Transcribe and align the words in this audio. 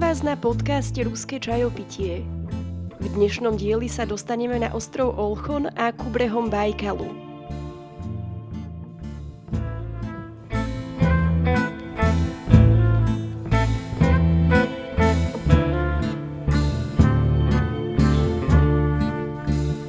vás 0.00 0.24
na 0.24 0.32
podcaste 0.32 0.96
Ruské 1.04 1.36
čajopitie. 1.36 2.24
V 3.04 3.06
dnešnom 3.20 3.60
dieli 3.60 3.84
sa 3.84 4.08
dostaneme 4.08 4.56
na 4.56 4.72
ostrov 4.72 5.12
Olchon 5.12 5.68
a 5.76 5.92
ku 5.92 6.08
brehom 6.08 6.48
Bajkalu. 6.48 7.04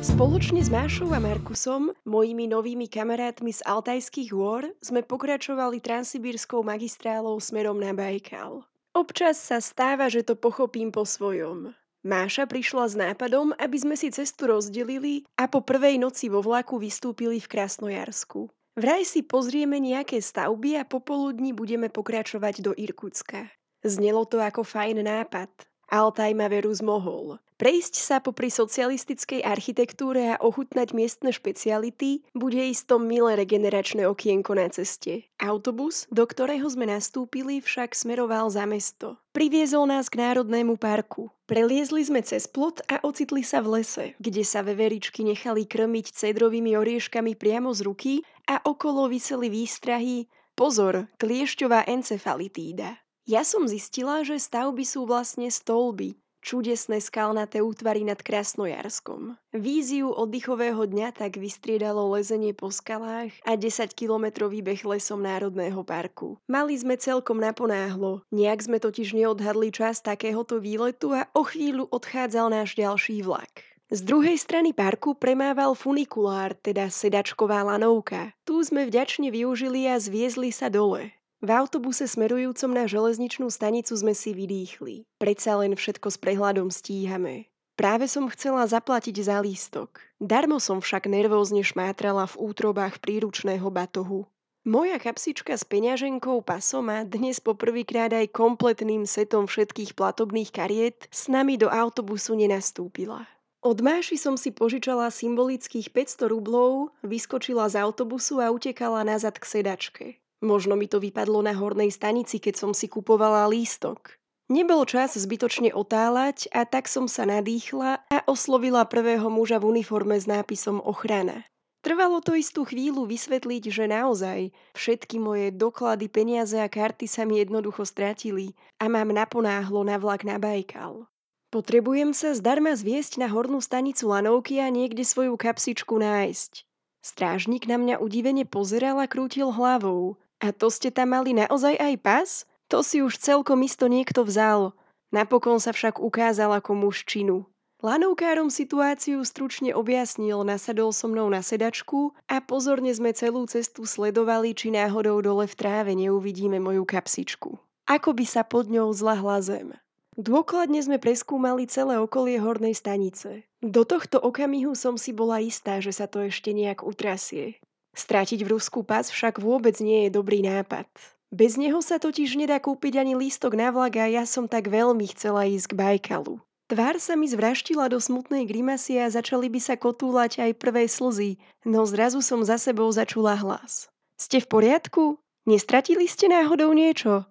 Spoločne 0.04 0.59
s 0.59 0.68
Mášou 0.68 1.16
a 1.16 1.23
Markusom, 1.23 1.96
mojimi 2.04 2.52
novými 2.52 2.91
kamarátmi 2.91 3.55
z 3.55 3.63
Altajských 3.63 4.35
hôr, 4.35 4.76
sme 4.84 5.07
pokračovali 5.07 5.80
transsibírskou 5.80 6.68
magistrálou 6.68 7.40
smerom 7.40 7.80
na 7.80 7.96
Bajkal. 7.96 8.68
Občas 8.91 9.40
sa 9.40 9.63
stáva, 9.63 10.12
že 10.12 10.20
to 10.27 10.36
pochopím 10.36 10.91
po 10.91 11.08
svojom. 11.08 11.72
Máša 12.02 12.49
prišla 12.49 12.86
s 12.91 12.95
nápadom, 12.98 13.55
aby 13.55 13.77
sme 13.77 13.95
si 13.95 14.12
cestu 14.12 14.49
rozdelili 14.52 15.23
a 15.40 15.48
po 15.48 15.63
prvej 15.63 16.02
noci 16.02 16.27
vo 16.27 16.44
vlaku 16.44 16.82
vystúpili 16.82 17.40
v 17.40 17.48
Krasnojarsku. 17.48 18.49
Vraj 18.76 19.08
si 19.08 19.22
pozrieme 19.22 19.77
nejaké 19.77 20.20
stavby 20.20 20.82
a 20.82 20.84
popoludní 20.84 21.54
budeme 21.55 21.88
pokračovať 21.88 22.66
do 22.66 22.72
Irkutska. 22.76 23.48
Znelo 23.85 24.27
to 24.27 24.41
ako 24.44 24.66
fajn 24.66 25.08
nápad. 25.08 25.52
Altaj 25.91 26.32
ma 26.35 26.48
veru 26.52 26.71
zmohol. 26.71 27.40
Prejsť 27.61 27.93
sa 28.01 28.17
popri 28.17 28.49
socialistickej 28.49 29.45
architektúre 29.45 30.34
a 30.34 30.41
ochutnať 30.41 30.98
miestne 30.98 31.29
špeciality 31.29 32.26
bude 32.34 32.57
isto 32.57 32.98
milé 32.98 33.37
regeneračné 33.37 34.09
okienko 34.09 34.57
na 34.57 34.65
ceste. 34.73 35.29
Autobus, 35.37 36.09
do 36.09 36.26
ktorého 36.26 36.65
sme 36.65 36.90
nastúpili, 36.90 37.62
však 37.62 37.93
smeroval 37.93 38.49
za 38.49 38.65
mesto. 38.65 39.21
Priviezol 39.29 39.93
nás 39.93 40.09
k 40.09 40.26
Národnému 40.26 40.81
parku. 40.81 41.29
Preliezli 41.45 42.01
sme 42.01 42.26
cez 42.26 42.49
plot 42.49 42.81
a 42.90 42.98
ocitli 43.05 43.45
sa 43.45 43.62
v 43.62 43.77
lese, 43.77 44.18
kde 44.18 44.41
sa 44.41 44.65
veveričky 44.65 45.21
nechali 45.21 45.70
krmiť 45.70 46.18
cedrovými 46.18 46.73
orieškami 46.73 47.37
priamo 47.37 47.70
z 47.77 47.85
ruky 47.85 48.13
a 48.49 48.57
okolo 48.65 49.05
vyseli 49.05 49.53
výstrahy 49.53 50.25
Pozor, 50.57 51.05
kliešťová 51.21 51.85
encefalitída. 51.85 52.98
Ja 53.29 53.46
som 53.46 53.70
zistila, 53.70 54.25
že 54.25 54.41
stavby 54.41 54.81
sú 54.81 55.05
vlastne 55.05 55.46
stolby, 55.53 56.18
čudesné 56.41 56.99
skalnaté 56.99 57.61
útvary 57.61 58.01
nad 58.01 58.20
Krasnojarskom. 58.20 59.39
Víziu 59.53 60.09
oddychového 60.09 60.84
dňa 60.84 61.13
tak 61.13 61.37
vystriedalo 61.37 62.11
lezenie 62.17 62.51
po 62.51 62.73
skalách 62.73 63.31
a 63.45 63.53
10-kilometrový 63.55 64.66
beh 64.66 64.81
lesom 64.84 65.22
Národného 65.22 65.85
parku. 65.85 66.41
Mali 66.50 66.75
sme 66.75 66.97
celkom 66.97 67.38
naponáhlo, 67.39 68.25
nejak 68.34 68.66
sme 68.66 68.78
totiž 68.81 69.13
neodhadli 69.13 69.69
čas 69.69 70.01
takéhoto 70.01 70.57
výletu 70.57 71.13
a 71.13 71.29
o 71.38 71.45
chvíľu 71.45 71.88
odchádzal 71.94 72.51
náš 72.51 72.73
ďalší 72.73 73.22
vlak. 73.22 73.72
Z 73.91 74.07
druhej 74.07 74.39
strany 74.39 74.72
parku 74.72 75.12
premával 75.19 75.75
funikulár, 75.75 76.56
teda 76.56 76.88
sedačková 76.88 77.59
lanovka. 77.67 78.31
Tu 78.47 78.56
sme 78.63 78.88
vďačne 78.88 79.28
využili 79.28 79.84
a 79.91 80.00
zviezli 80.00 80.47
sa 80.56 80.72
dole. 80.72 81.12
V 81.41 81.50
autobuse 81.50 82.06
smerujúcom 82.06 82.69
na 82.69 82.85
železničnú 82.85 83.50
stanicu 83.50 83.97
sme 83.97 84.13
si 84.13 84.29
vydýchli. 84.38 85.09
Predsa 85.17 85.57
len 85.57 85.73
všetko 85.73 86.13
s 86.13 86.17
prehľadom 86.22 86.69
stíhame. 86.69 87.50
Práve 87.73 88.06
som 88.06 88.29
chcela 88.29 88.61
zaplatiť 88.69 89.25
za 89.25 89.41
lístok. 89.41 90.06
Darmo 90.22 90.62
som 90.62 90.85
však 90.85 91.09
nervózne 91.09 91.66
šmátrala 91.66 92.29
v 92.29 92.45
útrobách 92.45 93.01
príručného 93.01 93.66
batohu. 93.74 94.30
Moja 94.69 95.01
kapsička 95.01 95.57
s 95.57 95.66
peňaženkou 95.66 96.46
pasom 96.46 96.94
a 96.94 97.01
dnes 97.01 97.41
poprvýkrát 97.41 98.13
aj 98.13 98.30
kompletným 98.30 99.09
setom 99.09 99.50
všetkých 99.50 99.97
platobných 99.97 100.53
kariet 100.53 101.09
s 101.09 101.25
nami 101.25 101.57
do 101.57 101.74
autobusu 101.74 102.38
nenastúpila. 102.38 103.25
Od 103.66 103.81
Máši 103.81 104.13
som 104.22 104.38
si 104.38 104.53
požičala 104.53 105.09
symbolických 105.09 105.90
500 105.90 106.30
rublov, 106.30 106.94
vyskočila 107.01 107.66
z 107.66 107.81
autobusu 107.81 108.38
a 108.38 108.53
utekala 108.53 109.01
nazad 109.01 109.41
k 109.41 109.46
sedačke. 109.50 110.22
Možno 110.41 110.74
mi 110.74 110.90
to 110.90 110.97
vypadlo 110.97 111.46
na 111.46 111.53
hornej 111.53 111.94
stanici, 111.94 112.41
keď 112.41 112.57
som 112.57 112.72
si 112.74 112.90
kupovala 112.90 113.46
lístok. 113.46 114.18
Nebol 114.52 114.84
čas 114.84 115.16
zbytočne 115.16 115.72
otáľať 115.72 116.52
a 116.52 116.68
tak 116.68 116.90
som 116.91 117.07
sa 117.07 117.24
nadýchla 117.24 118.03
a 118.09 118.18
oslovila 118.28 118.84
prvého 118.84 119.31
muža 119.31 119.63
v 119.63 119.80
uniforme 119.80 120.19
s 120.19 120.28
nápisom 120.28 120.84
ochrana. 120.84 121.47
Trvalo 121.81 122.22
to 122.22 122.38
istú 122.38 122.62
chvíľu 122.62 123.09
vysvetliť, 123.09 123.63
že 123.74 123.85
naozaj 123.90 124.53
všetky 124.78 125.18
moje 125.18 125.50
doklady, 125.50 126.12
peniaze 126.12 126.53
a 126.59 126.69
karty 126.69 127.09
sa 127.09 127.25
mi 127.25 127.41
jednoducho 127.41 127.88
stratili 127.88 128.53
a 128.78 128.85
mám 128.85 129.09
naponáhlo 129.09 129.81
na 129.81 129.97
vlak 129.97 130.22
na 130.22 130.38
Bajkal. 130.38 131.09
Potrebujem 131.50 132.13
sa 132.13 132.38
zdarma 132.38 132.78
zviesť 132.78 133.24
na 133.24 133.28
hornú 133.31 133.59
stanicu 133.59 134.13
lanovky 134.13 134.62
a 134.62 134.69
niekde 134.69 135.01
svoju 135.01 135.34
kapsičku 135.35 135.97
nájsť. 135.97 136.63
Strážnik 137.01 137.66
na 137.66 137.81
mňa 137.81 137.97
udivene 137.97 138.46
pozeral 138.46 139.01
a 139.01 139.09
krútil 139.09 139.50
hlavou. 139.50 140.22
A 140.41 140.50
to 140.50 140.74
ste 140.74 140.90
tam 140.90 141.13
mali 141.13 141.38
naozaj 141.38 141.78
aj 141.78 141.96
pas? 142.02 142.29
To 142.74 142.81
si 142.81 143.06
už 143.06 143.22
celkom 143.22 143.62
isto 143.62 143.85
niekto 143.85 144.25
vzal. 144.25 144.74
Napokon 145.13 145.62
sa 145.62 145.69
však 145.69 146.02
ukázal 146.02 146.50
ako 146.57 146.74
muž 146.74 147.06
činu. 147.06 147.46
Lanovkárom 147.81 148.53
situáciu 148.53 149.25
stručne 149.25 149.74
objasnil, 149.74 150.46
nasadol 150.46 150.94
so 150.94 151.09
mnou 151.09 151.25
na 151.34 151.41
sedačku 151.41 152.13
a 152.30 152.38
pozorne 152.38 152.94
sme 152.94 153.09
celú 153.09 153.50
cestu 153.50 153.90
sledovali, 153.90 154.53
či 154.53 154.69
náhodou 154.69 155.18
dole 155.22 155.50
v 155.50 155.57
tráve 155.57 155.97
neuvidíme 155.97 156.62
moju 156.62 156.85
kapsičku. 156.85 157.57
Ako 157.90 158.13
by 158.13 158.25
sa 158.30 158.46
pod 158.46 158.69
ňou 158.69 158.94
zlahla 158.94 159.41
zem. 159.41 159.74
Dôkladne 160.13 160.78
sme 160.78 161.01
preskúmali 161.01 161.66
celé 161.66 161.97
okolie 161.97 162.38
hornej 162.38 162.78
stanice. 162.78 163.50
Do 163.66 163.81
tohto 163.81 164.22
okamihu 164.22 164.78
som 164.78 164.94
si 164.94 165.09
bola 165.09 165.41
istá, 165.41 165.81
že 165.81 165.90
sa 165.90 166.06
to 166.06 166.22
ešte 166.22 166.53
nejak 166.53 166.85
utrasie. 166.85 167.57
Stratiť 167.91 168.47
v 168.47 168.52
Rusku 168.56 168.88
pas 168.88 169.03
však 169.03 169.44
vôbec 169.44 169.75
nie 169.84 170.07
je 170.07 170.16
dobrý 170.16 170.40
nápad. 170.44 170.88
Bez 171.31 171.56
neho 171.56 171.79
sa 171.79 171.96
totiž 171.96 172.35
nedá 172.35 172.59
kúpiť 172.59 173.00
ani 173.00 173.16
lístok 173.16 173.56
na 173.56 173.72
vlak 173.72 173.96
a 174.00 174.07
ja 174.12 174.24
som 174.28 174.52
tak 174.52 174.68
veľmi 174.68 175.07
chcela 175.16 175.47
ísť 175.47 175.72
k 175.72 175.78
Bajkalu. 175.79 176.44
Tvár 176.72 177.00
sa 177.03 177.19
mi 177.19 177.28
zvraštila 177.28 177.91
do 177.91 178.00
smutnej 178.00 178.47
grimasy 178.47 178.96
a 179.00 179.12
začali 179.12 179.51
by 179.51 179.59
sa 179.59 179.75
kotúlať 179.75 180.40
aj 180.40 180.51
prvé 180.56 180.88
slzy, 180.88 181.35
no 181.68 181.84
zrazu 181.84 182.24
som 182.24 182.44
za 182.47 182.56
sebou 182.56 182.88
začula 182.91 183.35
hlas. 183.35 183.91
Ste 184.16 184.40
v 184.44 184.47
poriadku? 184.47 185.03
Nestratili 185.44 186.07
ste 186.07 186.31
náhodou 186.31 186.72
niečo? 186.72 187.28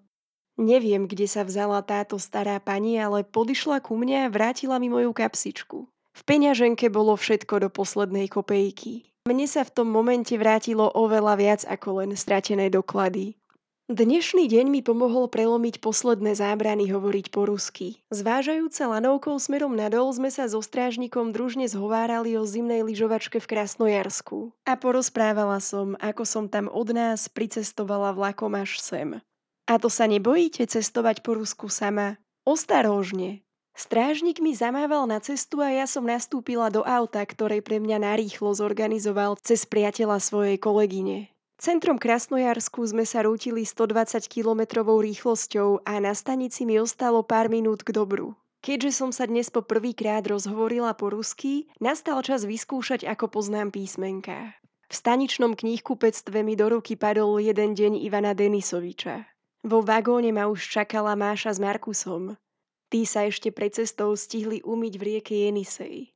Neviem, 0.61 1.09
kde 1.09 1.25
sa 1.25 1.41
vzala 1.41 1.81
táto 1.81 2.21
stará 2.21 2.61
pani, 2.61 3.01
ale 3.01 3.25
podišla 3.25 3.81
ku 3.81 3.97
mne 3.97 4.29
a 4.29 4.33
vrátila 4.33 4.77
mi 4.77 4.93
moju 4.93 5.17
kapsičku. 5.17 5.89
V 5.89 6.23
peňaženke 6.29 6.93
bolo 6.93 7.17
všetko 7.17 7.65
do 7.65 7.69
poslednej 7.73 8.29
kopejky. 8.29 9.10
Mne 9.29 9.45
sa 9.45 9.69
v 9.69 9.75
tom 9.77 9.89
momente 9.93 10.33
vrátilo 10.41 10.89
oveľa 10.97 11.35
viac 11.37 11.61
ako 11.69 12.01
len 12.01 12.17
stratené 12.17 12.73
doklady. 12.73 13.37
Dnešný 13.91 14.47
deň 14.47 14.71
mi 14.71 14.87
pomohol 14.87 15.27
prelomiť 15.27 15.83
posledné 15.83 16.39
zábrany 16.39 16.87
hovoriť 16.95 17.35
po 17.35 17.43
rusky. 17.43 17.99
Zvážajúce 18.15 18.87
lanovkou 18.87 19.35
smerom 19.35 19.75
nadol 19.75 20.15
sme 20.15 20.31
sa 20.31 20.47
so 20.47 20.63
strážnikom 20.63 21.35
družne 21.35 21.67
zhovárali 21.67 22.39
o 22.39 22.47
zimnej 22.47 22.87
lyžovačke 22.87 23.43
v 23.43 23.51
Krasnojarsku. 23.51 24.55
A 24.71 24.79
porozprávala 24.79 25.59
som, 25.59 25.99
ako 25.99 26.23
som 26.23 26.47
tam 26.47 26.71
od 26.71 26.95
nás 26.95 27.27
pricestovala 27.27 28.15
vlakom 28.15 28.55
až 28.55 28.79
sem. 28.79 29.19
A 29.67 29.75
to 29.77 29.91
sa 29.91 30.07
nebojíte 30.07 30.63
cestovať 30.71 31.27
po 31.27 31.35
Rusku 31.35 31.67
sama? 31.67 32.15
Ostarožne, 32.47 33.43
Strážnik 33.75 34.43
mi 34.43 34.53
zamával 34.53 35.07
na 35.07 35.23
cestu 35.23 35.63
a 35.65 35.71
ja 35.71 35.87
som 35.87 36.05
nastúpila 36.05 36.69
do 36.69 36.83
auta, 36.85 37.23
ktoré 37.25 37.65
pre 37.65 37.79
mňa 37.79 38.03
narýchlo 38.03 38.53
zorganizoval 38.53 39.41
cez 39.41 39.65
priateľa 39.65 40.21
svojej 40.21 40.59
kolegyne. 40.61 41.31
Centrom 41.61 42.01
Krasnojarsku 42.01 42.81
sme 42.89 43.05
sa 43.05 43.21
rútili 43.21 43.69
120 43.69 44.25
km 44.33 44.81
rýchlosťou 44.81 45.85
a 45.85 46.01
na 46.01 46.17
stanici 46.17 46.65
mi 46.65 46.81
ostalo 46.81 47.21
pár 47.21 47.53
minút 47.53 47.85
k 47.85 47.93
dobru. 47.93 48.33
Keďže 48.61 48.93
som 48.93 49.13
sa 49.13 49.25
dnes 49.25 49.49
po 49.49 49.65
prvýkrát 49.65 50.21
rozhovorila 50.25 50.93
po 50.93 51.13
rusky, 51.13 51.69
nastal 51.81 52.21
čas 52.21 52.45
vyskúšať, 52.45 53.09
ako 53.09 53.29
poznám 53.33 53.73
písmenka. 53.73 54.57
V 54.89 54.95
staničnom 54.97 55.57
knihkupectve 55.57 56.45
mi 56.45 56.57
do 56.57 56.69
ruky 56.69 56.97
padol 56.97 57.41
jeden 57.41 57.73
deň 57.73 58.09
Ivana 58.09 58.37
Denisoviča. 58.37 59.25
Vo 59.65 59.85
vagóne 59.85 60.33
ma 60.33 60.49
už 60.49 60.65
čakala 60.65 61.13
Máša 61.13 61.57
s 61.57 61.61
Markusom. 61.61 62.41
Tí 62.91 63.07
sa 63.07 63.23
ešte 63.23 63.55
pred 63.55 63.71
cestou 63.71 64.19
stihli 64.19 64.67
umyť 64.67 64.95
v 64.99 65.03
rieke 65.07 65.35
Jenisej. 65.47 66.11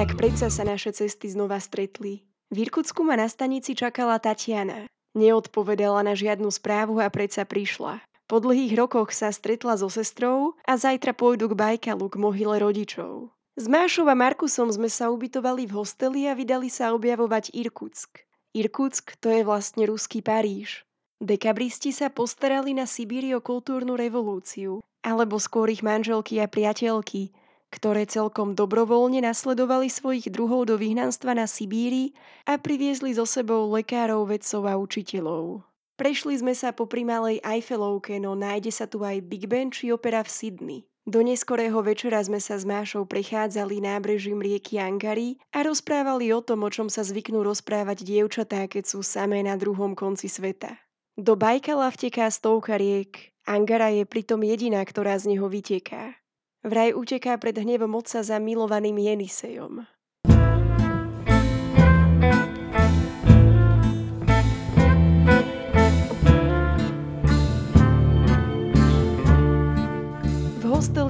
Tak 0.00 0.16
predsa 0.16 0.48
sa 0.48 0.64
naše 0.64 0.96
cesty 0.96 1.28
znova 1.28 1.60
stretli. 1.60 2.24
V 2.48 2.56
Irkutsku 2.64 3.04
ma 3.04 3.20
na 3.20 3.28
stanici 3.28 3.76
čakala 3.76 4.16
Tatiana. 4.16 4.88
Neodpovedala 5.12 6.00
na 6.00 6.16
žiadnu 6.16 6.48
správu 6.48 6.96
a 7.04 7.12
predsa 7.12 7.44
prišla. 7.44 8.00
Po 8.24 8.40
dlhých 8.40 8.72
rokoch 8.72 9.12
sa 9.12 9.28
stretla 9.28 9.76
so 9.76 9.92
sestrou 9.92 10.56
a 10.64 10.80
zajtra 10.80 11.12
pôjdu 11.12 11.52
k 11.52 11.58
Bajkalu 11.60 12.08
k 12.08 12.16
mohyle 12.16 12.56
rodičov. 12.56 13.28
S 13.58 13.66
Mášou 13.66 14.06
a 14.06 14.14
Markusom 14.14 14.70
sme 14.70 14.86
sa 14.86 15.10
ubytovali 15.10 15.66
v 15.66 15.74
hosteli 15.74 16.30
a 16.30 16.38
vydali 16.38 16.70
sa 16.70 16.94
objavovať 16.94 17.50
Irkutsk. 17.50 18.22
Irkutsk 18.54 19.18
to 19.18 19.30
je 19.30 19.42
vlastne 19.42 19.86
ruský 19.86 20.22
Paríž. 20.22 20.86
Dekabristi 21.20 21.92
sa 21.92 22.08
postarali 22.08 22.72
na 22.72 22.88
Sibíri 22.88 23.34
o 23.36 23.44
kultúrnu 23.44 23.98
revolúciu, 23.98 24.80
alebo 25.04 25.36
skôr 25.36 25.68
ich 25.68 25.84
manželky 25.84 26.40
a 26.40 26.48
priateľky, 26.48 27.34
ktoré 27.70 28.02
celkom 28.08 28.58
dobrovoľne 28.58 29.22
nasledovali 29.22 29.86
svojich 29.86 30.32
druhov 30.34 30.66
do 30.66 30.74
vyhnanstva 30.74 31.38
na 31.38 31.46
Sibíri 31.46 32.16
a 32.48 32.58
priviezli 32.58 33.14
so 33.14 33.22
sebou 33.22 33.70
lekárov, 33.70 34.26
vedcov 34.26 34.62
a 34.66 34.74
učiteľov. 34.74 35.62
Prešli 35.94 36.34
sme 36.40 36.56
sa 36.56 36.74
po 36.74 36.88
primalej 36.90 37.44
Eiffelovke, 37.44 38.18
no 38.18 38.34
nájde 38.34 38.72
sa 38.74 38.90
tu 38.90 39.04
aj 39.04 39.20
Big 39.22 39.46
Ben 39.46 39.70
či 39.70 39.94
opera 39.94 40.24
v 40.24 40.30
Sydney. 40.32 40.80
Do 41.08 41.24
neskorého 41.24 41.80
večera 41.80 42.20
sme 42.20 42.38
sa 42.38 42.60
s 42.60 42.68
Mášou 42.68 43.08
prechádzali 43.08 43.80
nábrežím 43.80 44.40
rieky 44.44 44.76
Angary 44.76 45.40
a 45.50 45.64
rozprávali 45.64 46.28
o 46.30 46.44
tom, 46.44 46.60
o 46.62 46.70
čom 46.70 46.92
sa 46.92 47.00
zvyknú 47.00 47.40
rozprávať 47.40 48.04
dievčatá, 48.04 48.68
keď 48.68 48.84
sú 48.84 49.00
samé 49.00 49.40
na 49.40 49.56
druhom 49.56 49.96
konci 49.96 50.28
sveta. 50.28 50.76
Do 51.16 51.36
Bajkala 51.36 51.88
vteká 51.88 52.28
stovka 52.28 52.76
riek. 52.76 53.32
Angara 53.48 53.88
je 53.90 54.04
pritom 54.04 54.44
jediná, 54.44 54.84
ktorá 54.84 55.16
z 55.16 55.36
neho 55.36 55.48
vyteká. 55.48 56.16
Vraj 56.60 56.92
uteká 56.92 57.40
pred 57.40 57.56
hnevom 57.56 57.96
otca 57.96 58.20
za 58.20 58.36
milovaným 58.36 59.00
Jenisejom. 59.00 59.88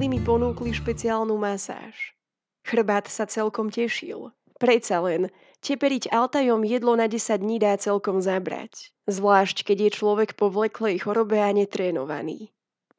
Hosteli 0.01 0.17
mi 0.17 0.25
ponúkli 0.25 0.73
špeciálnu 0.73 1.37
masáž. 1.37 2.17
Chrbát 2.65 3.05
sa 3.05 3.29
celkom 3.29 3.69
tešil. 3.69 4.33
Preca 4.57 4.97
len, 4.97 5.29
teperiť 5.61 6.09
Altajom 6.09 6.65
jedlo 6.65 6.97
na 6.97 7.05
10 7.05 7.37
dní 7.37 7.61
dá 7.61 7.77
celkom 7.77 8.17
zabrať. 8.17 8.89
Zvlášť, 9.05 9.61
keď 9.61 9.77
je 9.77 9.91
človek 9.93 10.33
po 10.33 10.49
vleklej 10.49 11.05
chorobe 11.05 11.37
a 11.37 11.53
netrénovaný. 11.53 12.49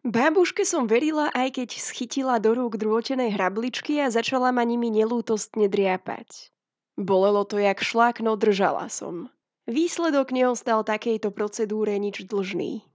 Bábuške 0.06 0.62
som 0.62 0.86
verila, 0.86 1.26
aj 1.34 1.58
keď 1.58 1.74
schytila 1.74 2.38
do 2.38 2.54
rúk 2.54 2.78
drôtené 2.78 3.34
hrabličky 3.34 3.98
a 3.98 4.06
začala 4.06 4.54
ma 4.54 4.62
nimi 4.62 4.86
nelútostne 4.94 5.66
driapať. 5.66 6.54
Bolelo 6.94 7.42
to 7.42 7.58
jak 7.58 7.82
šlak, 7.82 8.22
no 8.22 8.38
držala 8.38 8.86
som. 8.86 9.26
Výsledok 9.66 10.30
neostal 10.30 10.86
takejto 10.86 11.34
procedúre 11.34 11.98
nič 11.98 12.30
dlžný. 12.30 12.86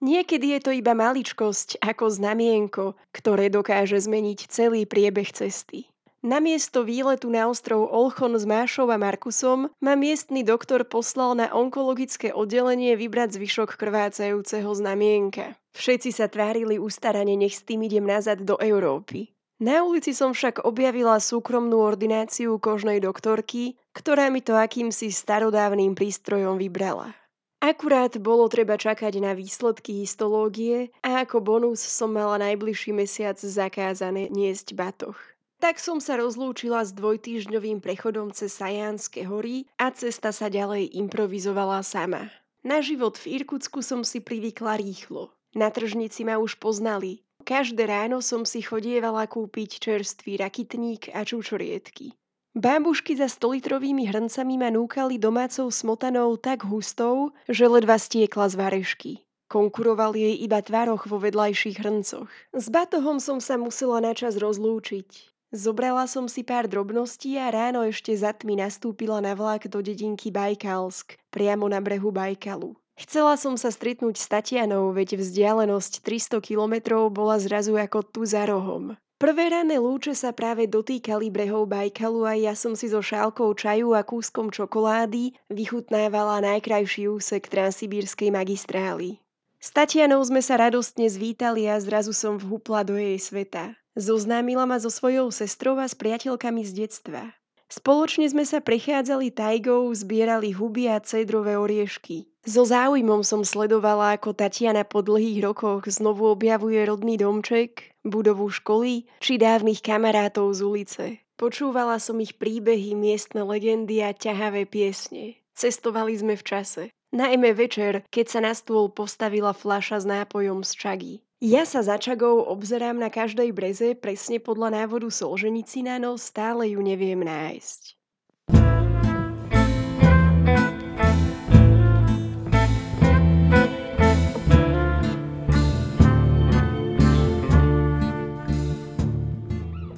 Niekedy 0.00 0.56
je 0.56 0.60
to 0.64 0.70
iba 0.72 0.96
maličkosť 0.96 1.84
ako 1.84 2.08
znamienko, 2.08 2.96
ktoré 3.12 3.52
dokáže 3.52 4.00
zmeniť 4.00 4.48
celý 4.48 4.88
priebeh 4.88 5.28
cesty. 5.28 5.92
Namiesto 6.20 6.84
výletu 6.84 7.32
na 7.32 7.48
ostrov 7.48 7.88
Olchon 7.88 8.36
s 8.36 8.44
Mášou 8.44 8.92
a 8.92 9.00
Markusom 9.00 9.72
ma 9.80 9.96
miestny 9.96 10.44
doktor 10.44 10.84
poslal 10.84 11.32
na 11.32 11.48
onkologické 11.48 12.28
oddelenie 12.32 12.92
vybrať 12.92 13.40
zvyšok 13.40 13.80
krvácajúceho 13.80 14.68
znamienka. 14.68 15.56
Všetci 15.72 16.12
sa 16.12 16.28
tvárili 16.28 16.76
ustarane, 16.76 17.40
nech 17.40 17.56
s 17.56 17.64
tým 17.64 17.88
idem 17.88 18.04
nazad 18.04 18.44
do 18.44 18.60
Európy. 18.60 19.32
Na 19.60 19.84
ulici 19.84 20.16
som 20.16 20.32
však 20.32 20.64
objavila 20.64 21.20
súkromnú 21.20 21.80
ordináciu 21.84 22.56
kožnej 22.56 23.00
doktorky, 23.00 23.76
ktorá 23.92 24.32
mi 24.32 24.40
to 24.40 24.56
akýmsi 24.56 25.12
starodávnym 25.12 25.92
prístrojom 25.92 26.56
vybrala. 26.56 27.16
Akurát 27.60 28.16
bolo 28.16 28.48
treba 28.48 28.80
čakať 28.80 29.20
na 29.20 29.36
výsledky 29.36 30.00
histológie 30.00 30.88
a 31.04 31.28
ako 31.28 31.44
bonus 31.44 31.84
som 31.84 32.08
mala 32.08 32.40
najbližší 32.40 32.96
mesiac 32.96 33.36
zakázané 33.36 34.32
niesť 34.32 34.72
batoh. 34.72 35.16
Tak 35.60 35.76
som 35.76 36.00
sa 36.00 36.16
rozlúčila 36.16 36.80
s 36.80 36.96
dvojtýždňovým 36.96 37.84
prechodom 37.84 38.32
cez 38.32 38.56
Sajánske 38.56 39.28
hory 39.28 39.68
a 39.76 39.92
cesta 39.92 40.32
sa 40.32 40.48
ďalej 40.48 40.88
improvizovala 40.96 41.84
sama. 41.84 42.32
Na 42.64 42.80
život 42.80 43.20
v 43.20 43.44
Irkutsku 43.44 43.84
som 43.84 44.08
si 44.08 44.24
privykla 44.24 44.80
rýchlo. 44.80 45.28
Na 45.52 45.68
tržnici 45.68 46.24
ma 46.24 46.40
už 46.40 46.56
poznali. 46.56 47.20
Každé 47.44 47.84
ráno 47.84 48.24
som 48.24 48.48
si 48.48 48.64
chodievala 48.64 49.28
kúpiť 49.28 49.84
čerstvý 49.84 50.40
rakitník 50.40 51.12
a 51.12 51.28
čučoriedky. 51.28 52.16
Bábušky 52.50 53.14
za 53.14 53.30
stolitrovými 53.30 54.10
hrncami 54.10 54.58
ma 54.58 54.74
núkali 54.74 55.22
domácou 55.22 55.70
smotanou 55.70 56.34
tak 56.34 56.66
hustou, 56.66 57.30
že 57.46 57.70
ledva 57.70 57.94
stiekla 57.94 58.50
z 58.50 58.54
varešky. 58.58 59.12
Konkuroval 59.46 60.18
jej 60.18 60.34
iba 60.34 60.58
tvároch 60.58 61.06
vo 61.06 61.22
vedľajších 61.22 61.78
hrncoch. 61.78 62.26
S 62.50 62.66
batohom 62.66 63.22
som 63.22 63.38
sa 63.38 63.54
musela 63.54 64.02
načas 64.02 64.34
rozlúčiť. 64.34 65.30
Zobrala 65.54 66.10
som 66.10 66.26
si 66.26 66.42
pár 66.42 66.66
drobností 66.66 67.38
a 67.38 67.54
ráno 67.54 67.86
ešte 67.86 68.10
za 68.18 68.34
tmy 68.34 68.66
nastúpila 68.66 69.22
na 69.22 69.38
vlak 69.38 69.70
do 69.70 69.78
dedinky 69.78 70.34
Bajkalsk, 70.34 71.22
priamo 71.30 71.70
na 71.70 71.78
brehu 71.78 72.10
Bajkalu. 72.10 72.74
Chcela 72.98 73.38
som 73.38 73.54
sa 73.54 73.70
stretnúť 73.70 74.18
s 74.18 74.26
Tatianou, 74.26 74.90
veď 74.90 75.22
vzdialenosť 75.22 76.02
300 76.02 76.42
kilometrov 76.42 77.14
bola 77.14 77.38
zrazu 77.38 77.78
ako 77.78 78.02
tu 78.02 78.26
za 78.26 78.42
rohom. 78.42 78.98
Prvé 79.20 79.52
rané 79.52 79.76
lúče 79.76 80.16
sa 80.16 80.32
práve 80.32 80.64
dotýkali 80.64 81.28
brehov 81.28 81.68
Bajkalu 81.68 82.24
a 82.24 82.32
ja 82.40 82.56
som 82.56 82.72
si 82.72 82.88
so 82.88 83.04
šálkou 83.04 83.52
čaju 83.52 83.92
a 83.92 84.00
kúskom 84.00 84.48
čokolády 84.48 85.36
vychutnávala 85.52 86.40
najkrajší 86.40 87.04
úsek 87.04 87.52
transsibírskej 87.52 88.32
magistrály. 88.32 89.20
S 89.60 89.76
Tatianou 89.76 90.24
sme 90.24 90.40
sa 90.40 90.56
radostne 90.56 91.04
zvítali 91.04 91.68
a 91.68 91.76
zrazu 91.76 92.16
som 92.16 92.40
vhupla 92.40 92.80
do 92.80 92.96
jej 92.96 93.20
sveta. 93.20 93.76
Zoznámila 93.92 94.64
ma 94.64 94.80
so 94.80 94.88
svojou 94.88 95.28
sestrou 95.28 95.76
a 95.76 95.84
s 95.84 95.92
priateľkami 95.92 96.64
z 96.64 96.88
detstva. 96.88 97.36
Spoločne 97.70 98.26
sme 98.26 98.42
sa 98.42 98.58
prechádzali 98.58 99.30
tajgou, 99.30 99.86
zbierali 99.94 100.50
huby 100.50 100.90
a 100.90 100.98
cedrové 100.98 101.54
oriešky. 101.54 102.26
So 102.42 102.66
záujmom 102.66 103.22
som 103.22 103.46
sledovala, 103.46 104.18
ako 104.18 104.34
Tatiana 104.34 104.82
po 104.82 105.06
dlhých 105.06 105.38
rokoch 105.46 105.86
znovu 105.86 106.26
objavuje 106.34 106.82
rodný 106.82 107.14
domček, 107.14 107.94
budovu 108.02 108.50
školy 108.50 109.06
či 109.22 109.38
dávnych 109.38 109.86
kamarátov 109.86 110.50
z 110.50 110.60
ulice. 110.66 111.04
Počúvala 111.38 112.02
som 112.02 112.18
ich 112.18 112.36
príbehy, 112.36 112.98
miestne 112.98 113.46
legendy 113.46 114.02
a 114.02 114.10
ťahavé 114.12 114.66
piesne. 114.66 115.38
Cestovali 115.54 116.18
sme 116.18 116.34
v 116.34 116.42
čase. 116.42 116.82
Najmä 117.14 117.54
večer, 117.54 118.02
keď 118.10 118.26
sa 118.26 118.40
na 118.42 118.52
stôl 118.52 118.90
postavila 118.90 119.54
fľaša 119.54 120.02
s 120.02 120.06
nápojom 120.10 120.66
z 120.66 120.72
čagy. 120.74 121.14
Ja 121.40 121.64
sa 121.64 121.80
za 121.80 121.96
čagou 121.96 122.44
obzerám 122.44 123.00
na 123.00 123.08
každej 123.08 123.56
breze 123.56 123.96
presne 123.96 124.36
podľa 124.36 124.76
návodu 124.76 125.08
Solženicina, 125.08 125.96
no 125.96 126.20
stále 126.20 126.68
ju 126.76 126.84
neviem 126.84 127.16
nájsť. 127.16 127.96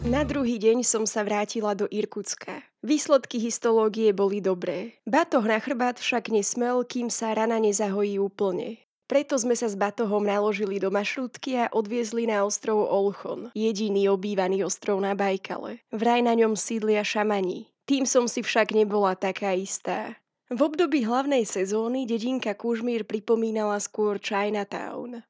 Na 0.07 0.23
druhý 0.23 0.63
deň 0.63 0.87
som 0.87 1.03
sa 1.11 1.27
vrátila 1.27 1.75
do 1.75 1.91
Irkutska. 1.91 2.63
Výsledky 2.87 3.43
histológie 3.43 4.15
boli 4.15 4.39
dobré. 4.39 4.95
Batoh 5.03 5.43
na 5.43 5.59
chrbát 5.59 5.99
však 5.99 6.31
nesmel, 6.31 6.87
kým 6.87 7.11
sa 7.11 7.35
rana 7.35 7.59
nezahojí 7.59 8.23
úplne. 8.23 8.79
Preto 9.13 9.37
sme 9.37 9.53
sa 9.53 9.69
s 9.69 9.77
batohom 9.77 10.25
naložili 10.25 10.81
do 10.81 10.89
mašrútky 10.89 11.61
a 11.61 11.69
odviezli 11.69 12.25
na 12.25 12.49
ostrov 12.49 12.81
Olchon, 12.89 13.53
jediný 13.53 14.09
obývaný 14.09 14.65
ostrov 14.65 15.05
na 15.05 15.13
Bajkale. 15.13 15.85
Vraj 15.93 16.25
na 16.25 16.33
ňom 16.33 16.57
sídlia 16.57 17.05
šamani. 17.05 17.69
Tým 17.85 18.09
som 18.09 18.25
si 18.25 18.41
však 18.41 18.73
nebola 18.73 19.13
taká 19.13 19.53
istá. 19.53 20.17
V 20.49 20.65
období 20.65 21.05
hlavnej 21.05 21.45
sezóny 21.45 22.09
dedinka 22.09 22.57
Kužmír 22.57 23.05
pripomínala 23.05 23.77
skôr 23.85 24.17
Chinatown. 24.17 25.21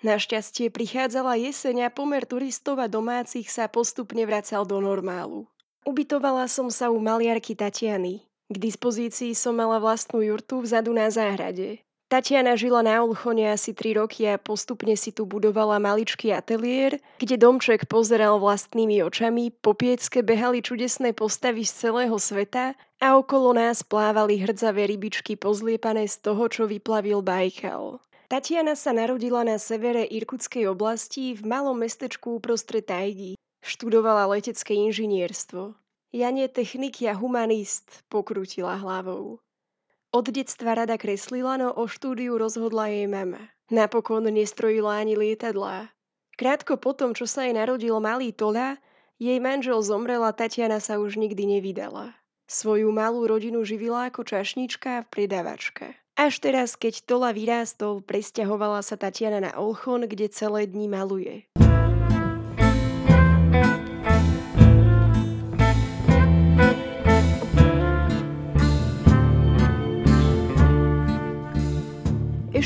Našťastie 0.00 0.72
prichádzala 0.72 1.36
jeseň 1.36 1.88
a 1.88 1.88
pomer 1.92 2.24
turistov 2.24 2.80
a 2.80 2.88
domácich 2.88 3.52
sa 3.52 3.68
postupne 3.68 4.24
vracal 4.24 4.64
do 4.64 4.80
normálu. 4.80 5.44
Ubytovala 5.84 6.48
som 6.48 6.72
sa 6.72 6.88
u 6.88 6.96
maliarky 6.96 7.52
Tatiany. 7.52 8.24
K 8.48 8.56
dispozícii 8.56 9.36
som 9.36 9.60
mala 9.60 9.76
vlastnú 9.76 10.24
jurtu 10.24 10.64
vzadu 10.64 10.96
na 10.96 11.12
záhrade. 11.12 11.84
Tatiana 12.06 12.54
žila 12.54 12.86
na 12.86 13.02
Olchone 13.02 13.50
asi 13.50 13.74
3 13.74 13.98
roky 13.98 14.30
a 14.30 14.38
postupne 14.38 14.94
si 14.94 15.10
tu 15.10 15.26
budovala 15.26 15.82
maličký 15.82 16.30
ateliér, 16.30 17.02
kde 17.18 17.34
domček 17.34 17.90
pozeral 17.90 18.38
vlastnými 18.38 19.02
očami, 19.02 19.50
po 19.50 19.74
piecke 19.74 20.22
behali 20.22 20.62
čudesné 20.62 21.10
postavy 21.10 21.66
z 21.66 21.90
celého 21.90 22.14
sveta 22.14 22.78
a 23.02 23.18
okolo 23.18 23.58
nás 23.58 23.82
plávali 23.82 24.38
hrdzavé 24.38 24.86
rybičky 24.86 25.34
pozliepané 25.34 26.06
z 26.06 26.22
toho, 26.22 26.46
čo 26.46 26.70
vyplavil 26.70 27.26
Bajkal. 27.26 27.98
Tatiana 28.30 28.78
sa 28.78 28.94
narodila 28.94 29.42
na 29.42 29.58
severe 29.58 30.06
Irkutskej 30.06 30.70
oblasti 30.70 31.34
v 31.34 31.42
malom 31.42 31.74
mestečku 31.74 32.38
uprostred 32.38 32.86
Tajgy. 32.86 33.34
Študovala 33.66 34.30
letecké 34.30 34.78
inžinierstvo. 34.78 35.74
Janie 36.14 36.46
technik 36.46 37.02
a 37.02 37.18
humanist 37.18 38.06
pokrútila 38.06 38.78
hlavou. 38.78 39.42
Od 40.14 40.26
detstva 40.30 40.78
rada 40.78 40.98
kreslila, 41.00 41.58
no 41.58 41.74
o 41.74 41.86
štúdiu 41.90 42.38
rozhodla 42.38 42.90
jej 42.90 43.06
mama. 43.10 43.50
Napokon 43.70 44.26
nestrojila 44.30 45.02
ani 45.02 45.18
lietadlá. 45.18 45.90
Krátko 46.36 46.76
potom, 46.78 47.16
čo 47.16 47.24
sa 47.24 47.48
jej 47.48 47.54
narodil 47.56 47.96
malý 47.98 48.30
Tola, 48.30 48.78
Jej 49.16 49.40
manžel 49.40 49.80
zomrel 49.80 50.20
a 50.20 50.32
Tatiana 50.36 50.76
sa 50.76 51.00
už 51.00 51.16
nikdy 51.16 51.56
nevydala. 51.56 52.12
Svoju 52.52 52.92
malú 52.92 53.24
rodinu 53.24 53.64
živila 53.64 54.12
ako 54.12 54.28
čašnička 54.28 55.02
v 55.02 55.06
pridavačke. 55.08 55.96
Až 56.20 56.44
teraz, 56.44 56.76
keď 56.76 57.00
Tola 57.08 57.32
vyrástol, 57.32 58.04
presťahovala 58.04 58.84
sa 58.84 59.00
Tatiana 59.00 59.40
na 59.40 59.52
Olchon, 59.56 60.04
kde 60.04 60.28
celé 60.28 60.68
dni 60.68 60.92
maluje. 60.92 61.48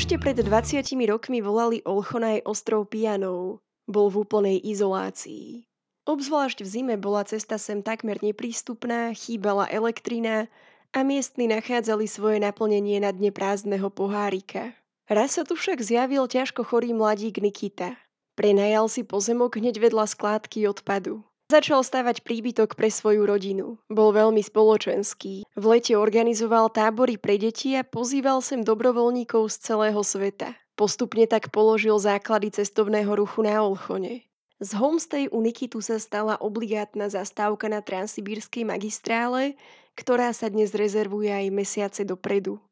Ešte 0.01 0.17
pred 0.17 0.33
20 0.33 0.81
rokmi 1.13 1.45
volali 1.45 1.85
Olchon 1.85 2.25
aj 2.25 2.41
ostrov 2.49 2.89
Pianov. 2.89 3.61
Bol 3.85 4.09
v 4.09 4.25
úplnej 4.25 4.57
izolácii. 4.57 5.69
Obzvlášť 6.09 6.65
v 6.65 6.67
zime 6.73 6.95
bola 6.97 7.21
cesta 7.21 7.61
sem 7.61 7.85
takmer 7.85 8.17
neprístupná, 8.17 9.13
chýbala 9.13 9.69
elektrina 9.69 10.49
a 10.89 11.05
miestni 11.05 11.45
nachádzali 11.45 12.09
svoje 12.09 12.41
naplnenie 12.41 12.97
na 12.97 13.13
dne 13.13 13.29
prázdneho 13.29 13.93
pohárika. 13.93 14.73
Raz 15.05 15.37
sa 15.37 15.45
tu 15.45 15.53
však 15.53 15.77
zjavil 15.85 16.25
ťažko 16.25 16.65
chorý 16.65 16.97
mladík 16.97 17.37
Nikita. 17.37 17.93
Prenajal 18.33 18.89
si 18.89 19.05
pozemok 19.05 19.61
hneď 19.61 19.77
vedľa 19.77 20.09
skládky 20.09 20.65
odpadu. 20.65 21.21
Začal 21.51 21.83
stavať 21.83 22.23
príbytok 22.23 22.79
pre 22.79 22.87
svoju 22.87 23.27
rodinu. 23.27 23.75
Bol 23.91 24.15
veľmi 24.15 24.39
spoločenský. 24.39 25.43
V 25.43 25.63
lete 25.67 25.99
organizoval 25.99 26.71
tábory 26.71 27.19
pre 27.19 27.35
deti 27.35 27.75
a 27.75 27.83
pozýval 27.83 28.39
sem 28.39 28.63
dobrovoľníkov 28.63 29.51
z 29.51 29.55
celého 29.59 29.99
sveta. 29.99 30.55
Postupne 30.79 31.27
tak 31.27 31.51
položil 31.51 31.99
základy 31.99 32.55
cestovného 32.55 33.11
ruchu 33.19 33.43
na 33.43 33.59
Olchone. 33.67 34.23
Z 34.63 34.79
homestay 34.79 35.27
u 35.27 35.43
Nikitu 35.43 35.83
sa 35.83 35.99
stala 35.99 36.39
obligátna 36.39 37.11
zastávka 37.11 37.67
na 37.67 37.83
transsibírskej 37.83 38.63
magistrále, 38.63 39.59
ktorá 39.99 40.31
sa 40.31 40.47
dnes 40.47 40.71
rezervuje 40.71 41.35
aj 41.35 41.51
mesiace 41.51 42.07
dopredu. 42.07 42.63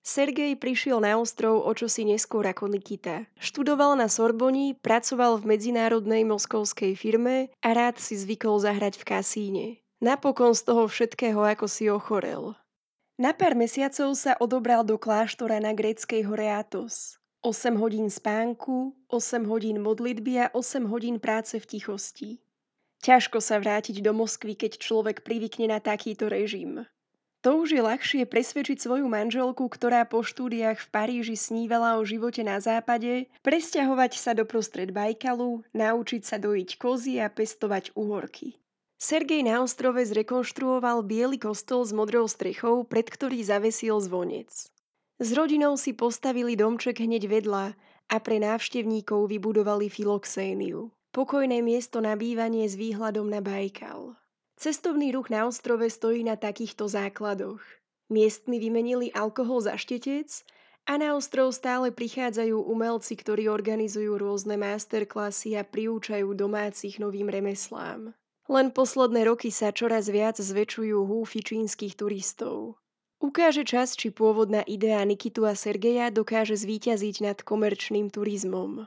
Sergej 0.00 0.56
prišiel 0.56 1.04
na 1.04 1.20
ostrov 1.20 1.60
o 1.60 1.72
čosi 1.76 2.08
neskôr 2.08 2.48
ako 2.48 2.72
Nikita. 2.72 3.28
Študoval 3.36 4.00
na 4.00 4.08
Sorboni, 4.08 4.72
pracoval 4.80 5.36
v 5.36 5.54
medzinárodnej 5.56 6.24
moskovskej 6.24 6.96
firme 6.96 7.52
a 7.60 7.68
rád 7.76 8.00
si 8.00 8.16
zvykol 8.16 8.64
zahrať 8.64 8.96
v 8.96 9.04
kasíne. 9.04 9.66
Napokon 10.00 10.56
z 10.56 10.64
toho 10.64 10.88
všetkého 10.88 11.44
ako 11.44 11.68
si 11.68 11.92
ochorel. 11.92 12.56
Na 13.20 13.36
pár 13.36 13.52
mesiacov 13.52 14.16
sa 14.16 14.32
odobral 14.40 14.80
do 14.80 14.96
kláštora 14.96 15.60
na 15.60 15.76
gréckej 15.76 16.24
hore 16.24 16.48
Atos. 16.48 17.20
8 17.44 17.76
hodín 17.76 18.08
spánku, 18.08 18.96
8 19.12 19.44
hodín 19.44 19.84
modlitby 19.84 20.32
a 20.40 20.46
8 20.56 20.88
hodín 20.88 21.20
práce 21.20 21.60
v 21.60 21.68
tichosti. 21.68 22.40
Ťažko 23.04 23.44
sa 23.44 23.60
vrátiť 23.60 24.00
do 24.00 24.16
Moskvy, 24.16 24.56
keď 24.56 24.80
človek 24.80 25.20
privykne 25.24 25.72
na 25.72 25.80
takýto 25.80 26.32
režim. 26.32 26.84
To 27.40 27.64
už 27.64 27.72
je 27.72 27.80
ľahšie 27.80 28.28
presvedčiť 28.28 28.84
svoju 28.84 29.08
manželku, 29.08 29.64
ktorá 29.64 30.04
po 30.04 30.20
štúdiách 30.20 30.76
v 30.76 30.88
Paríži 30.92 31.40
snívala 31.40 31.96
o 31.96 32.04
živote 32.04 32.44
na 32.44 32.60
západe, 32.60 33.32
presťahovať 33.40 34.12
sa 34.20 34.36
do 34.36 34.44
prostred 34.44 34.92
Bajkalu, 34.92 35.64
naučiť 35.72 36.20
sa 36.20 36.36
dojiť 36.36 36.76
kozy 36.76 37.16
a 37.16 37.32
pestovať 37.32 37.96
uhorky. 37.96 38.60
Sergej 39.00 39.40
na 39.48 39.64
ostrove 39.64 39.96
zrekonštruoval 40.04 41.00
biely 41.08 41.40
kostol 41.40 41.88
s 41.88 41.96
modrou 41.96 42.28
strechou, 42.28 42.84
pred 42.84 43.08
ktorý 43.08 43.40
zavesil 43.40 43.96
zvonec. 44.04 44.52
S 45.16 45.28
rodinou 45.32 45.80
si 45.80 45.96
postavili 45.96 46.52
domček 46.52 47.00
hneď 47.00 47.24
vedľa 47.24 47.72
a 48.12 48.16
pre 48.20 48.36
návštevníkov 48.36 49.32
vybudovali 49.32 49.88
filoxéniu. 49.88 50.92
Pokojné 51.16 51.64
miesto 51.64 52.04
na 52.04 52.12
bývanie 52.20 52.68
s 52.68 52.76
výhľadom 52.76 53.32
na 53.32 53.40
Bajkal. 53.40 54.20
Cestovný 54.60 55.08
ruch 55.16 55.32
na 55.32 55.48
ostrove 55.48 55.88
stojí 55.88 56.20
na 56.20 56.36
takýchto 56.36 56.84
základoch. 56.84 57.64
Miestni 58.12 58.60
vymenili 58.60 59.08
alkohol 59.08 59.64
za 59.64 59.80
štetec 59.80 60.28
a 60.84 61.00
na 61.00 61.16
ostrov 61.16 61.56
stále 61.56 61.88
prichádzajú 61.88 62.68
umelci, 62.68 63.16
ktorí 63.16 63.48
organizujú 63.48 64.20
rôzne 64.20 64.60
masterklasy 64.60 65.56
a 65.56 65.64
priúčajú 65.64 66.36
domácich 66.36 67.00
novým 67.00 67.32
remeslám. 67.32 68.12
Len 68.52 68.68
posledné 68.68 69.24
roky 69.32 69.48
sa 69.48 69.72
čoraz 69.72 70.12
viac 70.12 70.36
zväčšujú 70.36 71.08
húfy 71.08 71.40
čínskych 71.40 71.96
turistov. 71.96 72.76
Ukáže 73.16 73.64
čas, 73.64 73.96
či 73.96 74.12
pôvodná 74.12 74.60
idea 74.68 75.00
Nikitu 75.08 75.48
a 75.48 75.56
Sergeja 75.56 76.12
dokáže 76.12 76.60
zvíťaziť 76.60 77.24
nad 77.24 77.40
komerčným 77.40 78.12
turizmom. 78.12 78.84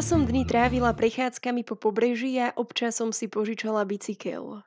Som 0.00 0.26
dny 0.26 0.42
trávila 0.42 0.90
prechádzkami 0.90 1.62
po 1.62 1.78
pobreží 1.78 2.34
a 2.42 2.50
občas 2.58 2.98
som 2.98 3.14
si 3.14 3.30
požičala 3.30 3.86
bicykel. 3.86 4.64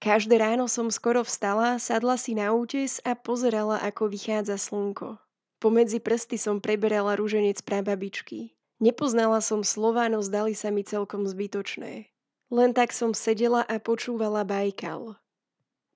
Každé 0.00 0.40
ráno 0.40 0.72
som 0.72 0.88
skoro 0.88 1.20
vstala, 1.20 1.76
sadla 1.76 2.16
si 2.16 2.32
na 2.32 2.54
útes 2.56 3.02
a 3.04 3.12
pozerala, 3.12 3.76
ako 3.82 4.08
vychádza 4.08 4.56
slnko. 4.56 5.20
Pomedzi 5.60 6.00
prsty 6.00 6.40
som 6.40 6.64
preberala 6.64 7.12
rúženec 7.12 7.60
prababičky. 7.60 8.56
Nepoznala 8.80 9.44
som 9.44 9.60
slova, 9.66 10.08
no 10.08 10.24
zdali 10.24 10.56
sa 10.56 10.72
mi 10.72 10.80
celkom 10.80 11.28
zbytočné. 11.28 12.08
Len 12.48 12.70
tak 12.72 12.94
som 12.96 13.12
sedela 13.12 13.68
a 13.68 13.76
počúvala 13.76 14.48
bajkal. 14.48 15.20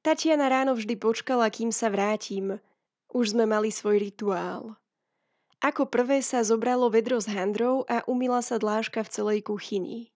Tatiana 0.05 0.53
ráno 0.53 0.77
vždy 0.77 1.01
počkala, 1.01 1.49
kým 1.49 1.73
sa 1.73 1.89
vrátim. 1.89 2.61
Už 3.09 3.33
sme 3.33 3.49
mali 3.49 3.73
svoj 3.73 4.03
rituál. 4.03 4.77
Ako 5.61 5.85
prvé 5.93 6.25
sa 6.25 6.41
zobralo 6.41 6.89
vedro 6.89 7.21
s 7.21 7.29
handrou 7.29 7.85
a 7.85 8.01
umila 8.09 8.41
sa 8.41 8.57
dláška 8.57 9.05
v 9.05 9.13
celej 9.13 9.39
kuchyni. 9.45 10.09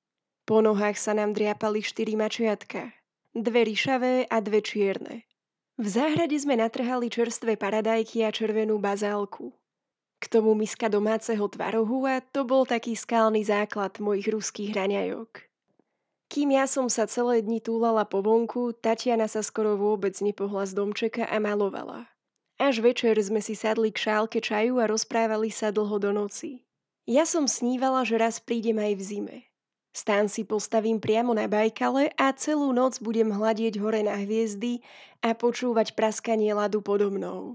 Po 0.48 0.64
nohách 0.64 0.96
sa 0.96 1.12
nám 1.12 1.36
driapali 1.36 1.84
štyri 1.84 2.16
mačiatka. 2.16 2.96
Dve 3.36 3.68
ryšavé 3.68 4.24
a 4.28 4.40
dve 4.40 4.64
čierne. 4.64 5.28
V 5.76 5.86
záhrade 5.90 6.38
sme 6.40 6.56
natrhali 6.56 7.12
čerstvé 7.12 7.60
paradajky 7.60 8.24
a 8.24 8.32
červenú 8.32 8.80
bazálku. 8.80 9.52
K 10.16 10.24
tomu 10.32 10.56
miska 10.56 10.88
domáceho 10.88 11.44
tvarohu 11.44 12.08
a 12.08 12.24
to 12.24 12.48
bol 12.48 12.64
taký 12.64 12.96
skalný 12.96 13.44
základ 13.44 14.00
mojich 14.00 14.32
ruských 14.32 14.72
raňajok. 14.72 15.44
Kým 16.32 16.56
ja 16.56 16.64
som 16.64 16.88
sa 16.88 17.04
celé 17.04 17.44
dni 17.44 17.60
túlala 17.60 18.08
po 18.08 18.24
vonku, 18.24 18.72
Tatiana 18.80 19.28
sa 19.28 19.44
skoro 19.44 19.76
vôbec 19.76 20.16
nepohla 20.24 20.64
z 20.64 20.72
domčeka 20.72 21.28
a 21.28 21.36
malovala. 21.36 22.13
Až 22.54 22.86
večer 22.86 23.18
sme 23.18 23.42
si 23.42 23.58
sadli 23.58 23.90
k 23.90 23.98
šálke 23.98 24.38
čaju 24.38 24.78
a 24.78 24.86
rozprávali 24.86 25.50
sa 25.50 25.74
dlho 25.74 25.98
do 25.98 26.14
noci. 26.14 26.62
Ja 27.04 27.26
som 27.26 27.50
snívala, 27.50 28.06
že 28.06 28.14
raz 28.14 28.38
prídem 28.38 28.78
aj 28.78 28.92
v 28.94 29.02
zime. 29.02 29.36
Stán 29.94 30.26
si 30.26 30.42
postavím 30.42 30.98
priamo 30.98 31.34
na 31.34 31.46
Bajkale 31.46 32.14
a 32.18 32.34
celú 32.34 32.74
noc 32.74 32.98
budem 32.98 33.30
hľadieť 33.30 33.78
hore 33.78 34.02
na 34.02 34.18
hviezdy 34.18 34.82
a 35.22 35.34
počúvať 35.34 35.94
praskanie 35.94 36.50
ľadu 36.50 36.82
podo 36.82 37.10
mnou. 37.14 37.54